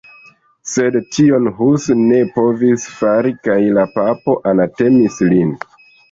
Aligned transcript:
Sed 0.69 0.95
tion 1.17 1.49
Hus 1.57 1.83
ne 1.99 2.21
povis 2.37 2.85
fari 3.01 3.33
kaj 3.47 3.57
la 3.75 3.83
papo 3.97 4.35
anatemis 4.53 5.19
lin. 5.35 5.53